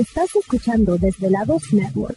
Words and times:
Estás 0.00 0.34
escuchando 0.34 0.96
Desvelados 0.96 1.74
Network. 1.74 2.16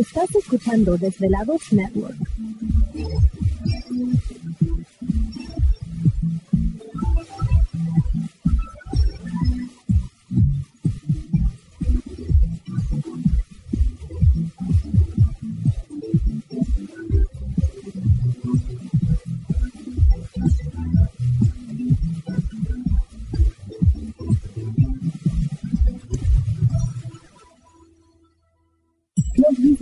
Estás 0.00 0.34
escuchando 0.34 0.96
Desvelados 0.96 1.60
Network. 1.74 2.16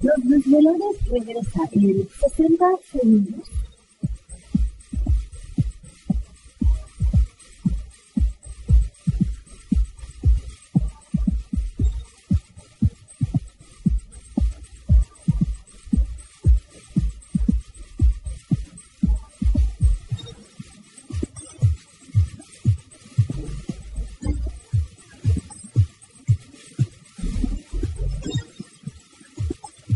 Los 0.00 0.14
desvelados 0.22 0.96
regresan 1.10 1.68
en 1.72 2.08
60 2.08 2.66
segundos. 2.92 3.48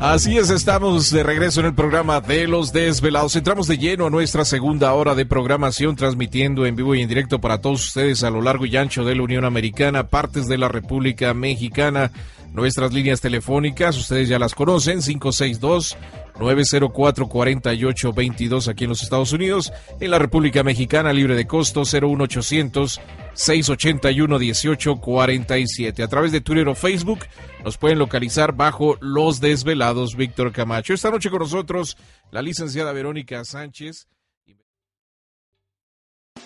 Así 0.00 0.38
es, 0.38 0.48
estamos 0.48 1.10
de 1.10 1.22
regreso 1.22 1.60
en 1.60 1.66
el 1.66 1.74
programa 1.74 2.22
de 2.22 2.48
Los 2.48 2.72
Desvelados. 2.72 3.36
Entramos 3.36 3.66
de 3.66 3.76
lleno 3.76 4.06
a 4.06 4.10
nuestra 4.10 4.46
segunda 4.46 4.94
hora 4.94 5.14
de 5.14 5.26
programación, 5.26 5.94
transmitiendo 5.94 6.64
en 6.64 6.74
vivo 6.74 6.94
y 6.94 7.02
en 7.02 7.08
directo 7.08 7.38
para 7.38 7.60
todos 7.60 7.84
ustedes 7.84 8.24
a 8.24 8.30
lo 8.30 8.40
largo 8.40 8.64
y 8.64 8.74
ancho 8.78 9.04
de 9.04 9.14
la 9.14 9.22
Unión 9.22 9.44
Americana, 9.44 10.08
partes 10.08 10.48
de 10.48 10.56
la 10.56 10.68
República 10.68 11.34
Mexicana. 11.34 12.12
Nuestras 12.54 12.94
líneas 12.94 13.20
telefónicas, 13.20 13.98
ustedes 13.98 14.30
ya 14.30 14.38
las 14.38 14.54
conocen, 14.54 15.02
562 15.02 15.98
904-4822 16.40 18.68
aquí 18.68 18.84
en 18.84 18.90
los 18.90 19.02
Estados 19.02 19.32
Unidos, 19.32 19.72
en 20.00 20.10
la 20.10 20.18
República 20.18 20.64
Mexicana 20.64 21.12
libre 21.12 21.36
de 21.36 21.46
costo 21.46 21.82
01800 21.82 23.00
681 23.34 24.38
1847. 24.38 26.02
A 26.02 26.08
través 26.08 26.32
de 26.32 26.40
Twitter 26.40 26.68
o 26.68 26.74
Facebook 26.74 27.20
nos 27.64 27.78
pueden 27.78 27.98
localizar 27.98 28.54
bajo 28.54 28.96
Los 29.00 29.40
Desvelados 29.40 30.16
Víctor 30.16 30.52
Camacho. 30.52 30.94
Esta 30.94 31.10
noche 31.10 31.30
con 31.30 31.40
nosotros 31.40 31.96
la 32.30 32.42
licenciada 32.42 32.92
Verónica 32.92 33.44
Sánchez. 33.44 34.08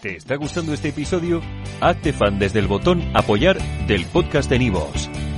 ¿Te 0.02 0.16
está 0.16 0.36
gustando 0.36 0.74
este 0.74 0.88
episodio? 0.88 1.40
Hazte 1.80 2.12
fan 2.12 2.38
desde 2.38 2.58
el 2.58 2.66
botón 2.66 3.02
apoyar 3.14 3.58
del 3.86 4.04
podcast 4.06 4.50
de 4.50 4.58
Nivos. 4.58 5.08